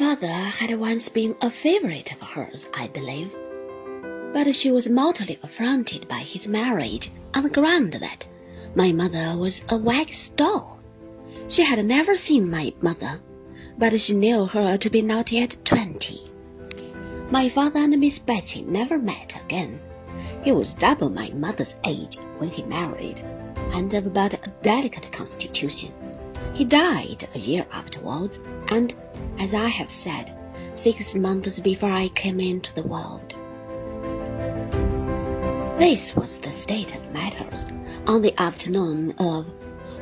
father 0.00 0.28
had 0.28 0.80
once 0.80 1.10
been 1.10 1.36
a 1.42 1.50
favorite 1.50 2.10
of 2.10 2.26
hers, 2.26 2.66
I 2.72 2.88
believe, 2.88 3.36
but 4.32 4.56
she 4.56 4.70
was 4.70 4.88
mortally 4.88 5.38
affronted 5.42 6.08
by 6.08 6.20
his 6.20 6.48
marriage 6.48 7.10
on 7.34 7.42
the 7.42 7.50
ground 7.50 7.92
that 7.92 8.26
my 8.74 8.92
mother 8.92 9.36
was 9.36 9.60
a 9.68 9.76
wax 9.76 10.30
doll. 10.30 10.80
She 11.48 11.62
had 11.62 11.84
never 11.84 12.16
seen 12.16 12.48
my 12.48 12.72
mother, 12.80 13.20
but 13.76 14.00
she 14.00 14.14
knew 14.14 14.46
her 14.46 14.78
to 14.78 14.88
be 14.88 15.02
not 15.02 15.30
yet 15.32 15.54
twenty. 15.66 16.30
My 17.30 17.50
father 17.50 17.80
and 17.80 18.00
Miss 18.00 18.18
Betty 18.18 18.62
never 18.62 18.98
met 18.98 19.38
again. 19.44 19.78
He 20.42 20.50
was 20.50 20.72
double 20.72 21.10
my 21.10 21.28
mother's 21.34 21.76
age 21.84 22.16
when 22.38 22.48
he 22.48 22.62
married, 22.62 23.20
and 23.74 23.92
of 23.92 24.14
but 24.14 24.32
a 24.32 24.52
delicate 24.62 25.12
constitution. 25.12 25.92
He 26.54 26.64
died 26.64 27.28
a 27.34 27.38
year 27.38 27.66
afterwards, 27.70 28.40
and, 28.68 28.94
as 29.38 29.54
I 29.54 29.68
have 29.68 29.90
said, 29.90 30.32
six 30.74 31.14
months 31.14 31.60
before 31.60 31.90
I 31.90 32.08
came 32.08 32.40
into 32.40 32.74
the 32.74 32.82
world. 32.82 33.34
This 35.78 36.14
was 36.14 36.38
the 36.38 36.52
state 36.52 36.94
of 36.94 37.12
matters 37.12 37.64
on 38.06 38.22
the 38.22 38.38
afternoon 38.40 39.14
of 39.18 39.46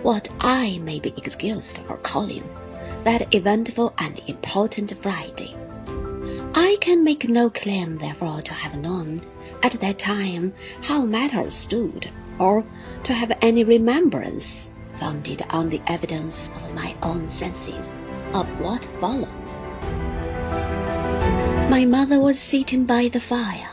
what 0.02 0.28
I 0.40 0.78
may 0.78 1.00
be 1.00 1.14
excused 1.16 1.78
for 1.86 1.96
calling 1.98 2.44
that 3.04 3.32
eventful 3.34 3.94
and 3.98 4.20
important 4.26 4.92
Friday. 5.00 5.54
I 6.54 6.76
can 6.80 7.04
make 7.04 7.28
no 7.28 7.48
claim, 7.50 7.98
therefore, 7.98 8.42
to 8.42 8.54
have 8.54 8.78
known 8.78 9.22
at 9.62 9.72
that 9.80 9.98
time 9.98 10.52
how 10.82 11.04
matters 11.04 11.54
stood, 11.54 12.10
or 12.38 12.64
to 13.04 13.12
have 13.12 13.36
any 13.40 13.64
remembrance 13.64 14.70
founded 14.98 15.44
on 15.50 15.70
the 15.70 15.80
evidence 15.86 16.50
of 16.56 16.74
my 16.74 16.94
own 17.02 17.30
senses 17.30 17.92
of 18.34 18.46
what 18.60 18.84
followed. 19.00 19.28
My 21.70 21.84
mother 21.84 22.20
was 22.20 22.38
sitting 22.38 22.84
by 22.84 23.08
the 23.08 23.20
fire, 23.20 23.70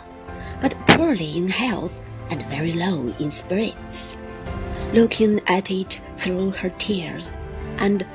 but 0.61 0.75
poorly 0.87 1.37
in 1.37 1.47
health 1.47 2.01
and 2.29 2.41
very 2.47 2.73
low 2.73 3.13
in 3.19 3.31
spirits 3.31 4.17
looking 4.93 5.41
at 5.47 5.71
it 5.71 5.99
through 6.17 6.51
her 6.51 6.69
tears, 6.77 7.33
and 7.77 8.05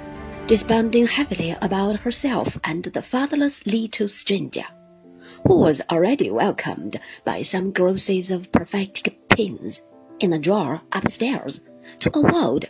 desponding 0.47 1.07
heavily 1.07 1.55
about 1.61 2.01
herself 2.01 2.59
and 2.65 2.85
the 2.85 3.03
fatherless 3.03 3.67
little 3.67 4.09
stranger, 4.09 4.65
who 5.47 5.59
was 5.59 5.83
already 5.91 6.31
welcomed 6.31 6.99
by 7.25 7.43
some 7.43 7.73
groces 7.73 8.31
of 8.31 8.51
prophetic 8.51 9.15
pins 9.29 9.83
in 10.21 10.33
a 10.33 10.39
drawer 10.39 10.81
upstairs 10.93 11.61
to 11.99 12.11
a 12.15 12.21
world 12.21 12.65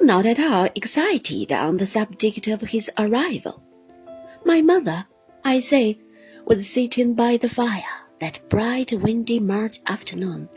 not 0.00 0.26
at 0.26 0.40
all 0.40 0.68
excited 0.74 1.52
on 1.52 1.76
the 1.76 1.86
subject 1.86 2.48
of 2.48 2.60
his 2.62 2.90
arrival. 2.98 3.62
My 4.44 4.60
mother, 4.60 5.06
I 5.44 5.60
say, 5.60 5.98
was 6.46 6.68
sitting 6.68 7.14
by 7.14 7.36
the 7.36 7.48
fire 7.48 7.82
that 8.18 8.48
bright 8.48 8.92
windy 8.92 9.40
March 9.40 9.78
afternoon, 9.86 10.48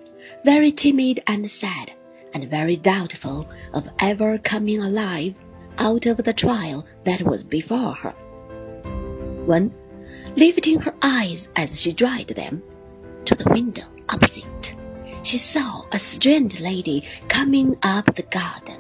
very 0.44 0.72
timid 0.72 1.22
and 1.28 1.50
sad 1.50 1.92
and 2.34 2.50
very 2.50 2.76
doubtful 2.76 3.50
of 3.74 3.90
ever 4.00 4.38
coming 4.38 4.82
alive 4.82 5.36
out 5.78 6.06
of 6.06 6.18
the 6.18 6.34
trial 6.34 6.86
that 7.04 7.22
was 7.22 7.44
before 7.44 7.94
her. 7.94 8.12
When, 9.46 9.74
lifting 10.36 10.80
her 10.82 10.94
eyes 11.02 11.50
as 11.56 11.80
she 11.80 11.94
dried 11.94 12.30
them 12.30 12.62
to 13.26 13.36
the 13.36 13.50
window 13.50 13.86
opposite, 14.10 14.76
she 15.24 15.38
saw 15.38 15.86
a 15.92 16.00
strange 16.00 16.60
lady 16.60 17.08
coming 17.28 17.78
up 17.84 18.16
the 18.16 18.24
garden. 18.24 18.80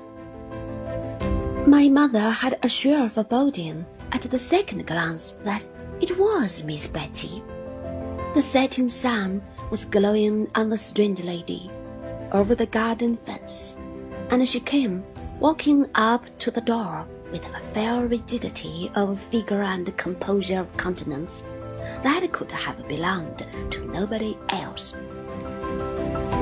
My 1.67 1.89
mother 1.89 2.29
had 2.29 2.59
a 2.61 2.69
sure 2.69 3.09
foreboding 3.09 3.87
at 4.11 4.21
the 4.21 4.37
second 4.37 4.85
glance 4.85 5.33
that 5.45 5.63
it 5.99 6.15
was 6.15 6.63
Miss 6.63 6.85
Betty. 6.85 7.43
The 8.35 8.43
setting 8.43 8.87
sun 8.87 9.41
was 9.71 9.83
glowing 9.85 10.47
on 10.53 10.69
the 10.69 10.77
strange 10.77 11.23
lady, 11.23 11.71
over 12.31 12.53
the 12.53 12.67
garden 12.67 13.17
fence, 13.25 13.75
and 14.29 14.47
she 14.47 14.59
came 14.59 15.03
walking 15.39 15.87
up 15.95 16.23
to 16.37 16.51
the 16.51 16.61
door 16.61 17.07
with 17.31 17.43
a 17.45 17.59
fair 17.73 18.05
rigidity 18.05 18.91
of 18.93 19.19
figure 19.19 19.63
and 19.63 19.97
composure 19.97 20.59
of 20.59 20.77
countenance 20.77 21.41
that 22.03 22.31
could 22.31 22.51
have 22.51 22.87
belonged 22.87 23.43
to 23.71 23.91
nobody 23.91 24.37
else. 24.49 24.93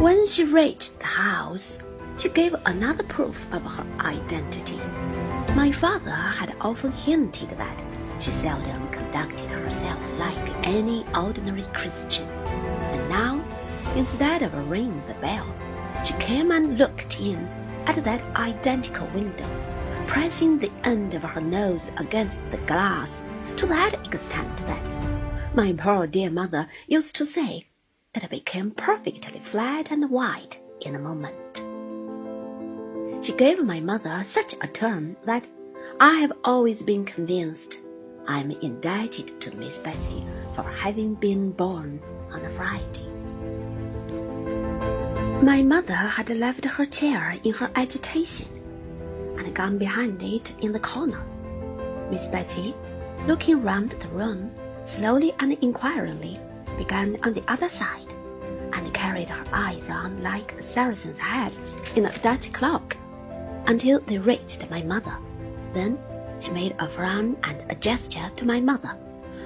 When 0.02 0.28
she 0.28 0.44
reached 0.44 1.00
the 1.00 1.06
house, 1.06 1.80
she 2.18 2.30
gave 2.30 2.56
another 2.66 3.04
proof 3.04 3.48
of 3.52 3.64
her 3.64 3.86
identity. 4.00 4.80
My 5.56 5.72
father 5.72 6.12
had 6.12 6.56
often 6.62 6.92
hinted 6.92 7.50
that 7.58 7.84
she 8.20 8.32
seldom 8.32 8.88
conducted 8.90 9.50
herself 9.50 10.00
like 10.20 10.66
any 10.66 11.06
ordinary 11.16 11.66
Christian, 11.74 12.28
and 12.30 13.10
now, 13.10 13.44
instead 13.96 14.42
of 14.44 14.54
ringing 14.70 15.04
the 15.08 15.14
bell, 15.16 15.48
she 16.04 16.14
came 16.14 16.52
and 16.52 16.78
looked 16.78 17.20
in 17.20 17.48
at 17.86 18.04
that 18.04 18.22
identical 18.36 19.08
window, 19.08 19.48
pressing 20.08 20.60
the 20.60 20.72
end 20.84 21.14
of 21.14 21.24
her 21.24 21.42
nose 21.42 21.90
against 21.98 22.40
the 22.52 22.58
glass 22.58 23.22
to 23.58 23.66
that 23.66 23.94
extent 24.14 24.58
that 24.68 25.56
my 25.56 25.74
poor 25.74 26.08
dear 26.08 26.30
mother 26.30 26.68
used 26.88 27.16
to 27.16 27.26
say 27.26 27.68
that 28.14 28.24
it 28.24 28.30
became 28.30 28.72
perfectly 28.72 29.40
flat 29.40 29.92
and 29.92 30.10
white 30.10 30.60
in 30.82 30.96
a 30.96 31.00
moment. 31.00 31.63
She 33.24 33.32
gave 33.32 33.64
my 33.64 33.80
mother 33.80 34.22
such 34.26 34.54
a 34.60 34.68
turn 34.68 35.16
that 35.24 35.48
I 35.98 36.16
have 36.16 36.34
always 36.44 36.82
been 36.82 37.06
convinced 37.06 37.80
I 38.28 38.42
am 38.42 38.52
indebted 38.52 39.40
to 39.40 39.56
Miss 39.56 39.78
Betty 39.78 40.26
for 40.54 40.64
having 40.64 41.16
been 41.16 41.54
born 41.54 42.02
on 42.34 42.44
a 42.44 42.50
Friday. 42.50 43.08
My 45.42 45.64
mother 45.64 45.96
had 45.96 46.30
left 46.32 46.66
her 46.66 46.86
chair 46.86 47.38
in 47.46 47.54
her 47.54 47.72
agitation 47.76 48.50
and 49.38 49.56
gone 49.56 49.78
behind 49.78 50.22
it 50.22 50.52
in 50.60 50.74
the 50.74 50.80
corner. 50.82 51.24
Miss 52.12 52.28
Betty, 52.28 52.76
looking 53.26 53.64
round 53.64 53.92
the 53.92 54.08
room, 54.10 54.52
slowly 54.84 55.34
and 55.40 55.54
inquiringly 55.62 56.42
began 56.78 57.18
on 57.24 57.32
the 57.32 57.50
other 57.50 57.70
side 57.70 58.12
and 58.74 58.94
carried 58.94 59.30
her 59.30 59.46
eyes 59.54 59.90
on 59.90 60.22
like 60.22 60.52
a 60.60 60.62
Saracen's 60.62 61.18
head 61.18 61.54
in 61.96 62.06
a 62.06 62.18
Dutch 62.18 62.52
clock 62.52 62.98
until 63.68 64.00
they 64.02 64.18
reached 64.18 64.70
my 64.70 64.82
mother. 64.82 65.16
Then 65.74 65.98
she 66.40 66.52
made 66.52 66.76
a 66.80 66.88
frown 66.88 67.38
and 67.44 67.64
a 67.70 67.76
gesture 67.76 68.32
to 68.36 68.46
my 68.46 68.60
mother, 68.60 68.96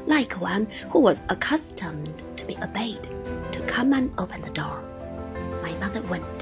like 0.05 0.41
one 0.41 0.65
who 0.91 0.99
was 0.99 1.21
accustomed 1.29 2.13
to 2.37 2.45
be 2.45 2.57
obeyed, 2.57 3.03
to 3.51 3.65
come 3.67 3.93
and 3.93 4.11
open 4.17 4.41
the 4.41 4.49
door 4.51 4.83
my 5.67 5.73
mother 5.79 6.01
went. 6.03 6.39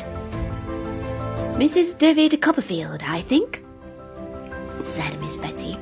Mrs. 1.58 1.98
David 1.98 2.40
Copperfield, 2.42 3.02
I 3.02 3.22
think, 3.22 3.64
said 4.84 5.20
Miss 5.20 5.38
Betty, 5.38 5.78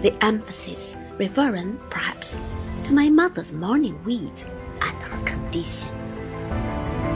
the 0.00 0.14
emphasis 0.24 0.96
referring, 1.18 1.78
perhaps, 1.90 2.38
to 2.84 2.92
my 2.92 3.08
mother's 3.10 3.52
mourning 3.52 4.02
weeds 4.04 4.44
and 4.80 4.96
her 4.98 5.22
condition. 5.24 5.90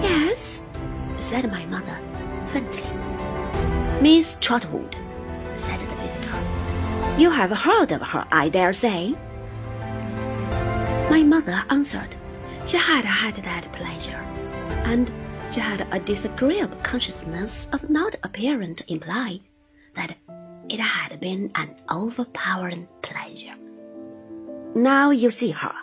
Yes, 0.03 0.61
said 1.19 1.51
my 1.51 1.65
mother, 1.67 1.99
faintly. 2.53 2.92
Miss 4.03 4.37
Trotwood, 4.41 4.97
said 5.55 5.79
the 5.79 5.95
visitor. 5.95 7.21
You 7.21 7.31
have 7.31 7.53
heard 7.53 7.93
of 7.93 8.03
her, 8.03 8.27
I 8.33 8.49
dare 8.49 8.73
say. 8.73 9.15
My 11.09 11.23
mother 11.23 11.63
answered 11.71 12.17
she 12.67 12.79
had 12.79 13.05
had 13.05 13.37
that 13.37 13.71
pleasure, 13.73 14.25
and 14.83 15.09
she 15.53 15.61
had 15.61 15.87
a 15.93 16.01
disagreeable 16.01 16.79
consciousness 16.79 17.69
of 17.73 17.89
not 17.91 18.17
appearing 18.25 18.75
to 18.75 18.93
imply 18.93 19.39
that 19.95 20.17
it 20.69 20.81
had 20.81 21.21
been 21.21 21.53
an 21.55 21.73
overpowering 21.89 22.89
pleasure. 23.03 23.55
Now 24.75 25.11
you 25.11 25.31
see 25.31 25.53
her, 25.53 25.75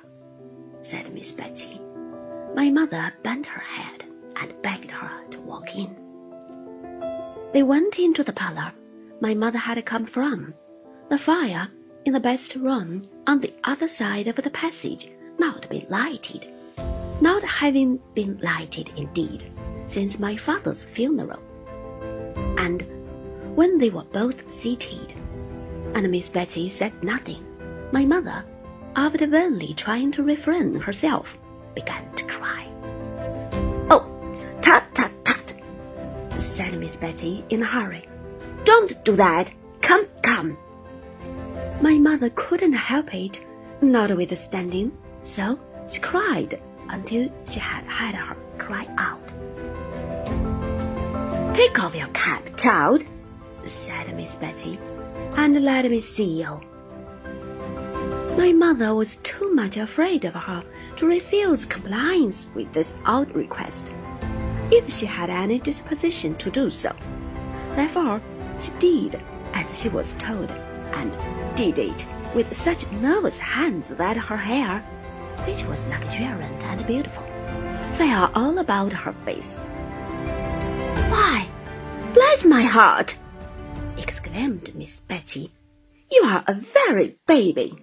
said 0.81 1.13
Miss 1.13 1.31
Betty. 1.31 1.79
My 2.53 2.69
mother 2.69 3.13
bent 3.23 3.45
her 3.45 3.61
head 3.61 4.03
and 4.35 4.61
begged 4.61 4.91
her 4.91 5.25
to 5.29 5.39
walk 5.39 5.73
in. 5.73 6.08
They 7.51 7.63
went 7.63 7.99
into 7.99 8.23
the 8.23 8.33
parlor 8.33 8.71
my 9.21 9.33
mother 9.33 9.57
had 9.57 9.83
come 9.85 10.05
from, 10.05 10.53
the 11.09 11.17
fire 11.17 11.67
in 12.05 12.13
the 12.13 12.19
best 12.19 12.55
room 12.55 13.07
on 13.27 13.41
the 13.41 13.53
other 13.63 13.87
side 13.87 14.27
of 14.27 14.37
the 14.37 14.49
passage 14.49 15.09
not 15.37 15.67
been 15.69 15.85
lighted, 15.89 16.47
not 17.21 17.43
having 17.43 17.99
been 18.13 18.39
lighted 18.41 18.89
indeed 18.95 19.43
since 19.87 20.19
my 20.19 20.37
father's 20.37 20.83
funeral. 20.83 21.39
And 22.57 22.83
when 23.55 23.77
they 23.77 23.89
were 23.89 24.03
both 24.03 24.51
seated, 24.51 25.13
and 25.95 26.09
Miss 26.09 26.29
Betty 26.29 26.69
said 26.69 26.93
nothing, 27.03 27.43
my 27.91 28.05
mother, 28.05 28.43
after 28.95 29.27
vainly 29.27 29.73
trying 29.73 30.11
to 30.11 30.23
refrain 30.23 30.75
herself, 30.75 31.37
began 31.75 32.09
to 32.15 32.23
cry. 32.25 32.67
Oh, 33.89 34.05
tut, 34.61 34.83
tut, 34.93 35.08
said 36.39 36.79
Miss 36.79 36.95
Betty 36.95 37.43
in 37.49 37.61
a 37.61 37.65
hurry. 37.65 38.07
Don't 38.63 39.03
do 39.03 39.15
that. 39.15 39.51
Come, 39.81 40.05
come. 40.21 40.57
My 41.81 41.97
mother 41.97 42.29
couldn't 42.29 42.73
help 42.73 43.13
it, 43.13 43.39
notwithstanding, 43.81 44.91
so 45.21 45.59
she 45.89 45.99
cried 45.99 46.59
until 46.89 47.29
she 47.47 47.59
had 47.59 47.83
had 47.85 48.15
her 48.15 48.35
cry 48.57 48.87
out. 48.97 49.19
Take 51.55 51.79
off 51.79 51.95
your 51.95 52.07
cap, 52.07 52.57
child, 52.57 53.03
said 53.65 54.15
Miss 54.15 54.35
Betty, 54.35 54.79
and 55.35 55.61
let 55.63 55.89
me 55.89 55.99
see 55.99 56.41
you. 56.41 56.61
My 58.37 58.53
mother 58.53 58.95
was 58.95 59.17
too 59.17 59.53
much 59.53 59.77
afraid 59.77 60.23
of 60.25 60.33
her 60.33 60.63
to 60.97 61.05
refuse 61.05 61.65
compliance 61.65 62.47
with 62.55 62.71
this 62.73 62.95
odd 63.05 63.35
request, 63.35 63.91
if 64.71 64.93
she 64.93 65.05
had 65.05 65.29
any 65.29 65.59
disposition 65.59 66.35
to 66.35 66.51
do 66.51 66.69
so. 66.69 66.95
Therefore, 67.75 68.21
she 68.59 68.71
did 68.79 69.21
as 69.53 69.81
she 69.81 69.89
was 69.89 70.13
told, 70.13 70.49
and 70.93 71.11
did 71.55 71.79
it 71.79 72.05
with 72.35 72.55
such 72.55 72.89
nervous 72.91 73.37
hands 73.37 73.89
that 73.89 74.17
her 74.17 74.37
hair, 74.37 74.79
which 75.47 75.63
was 75.65 75.85
luxuriant 75.87 76.63
and 76.63 76.85
beautiful, 76.85 77.23
fell 77.93 78.31
all 78.35 78.59
about 78.59 78.93
her 78.93 79.13
face. 79.25 79.55
Why, 81.09 81.47
bless 82.13 82.45
my 82.45 82.61
heart! 82.61 83.15
exclaimed 83.97 84.73
Miss 84.75 84.97
Betty. 85.07 85.51
You 86.11 86.23
are 86.23 86.43
a 86.47 86.53
very 86.53 87.15
baby. 87.27 87.73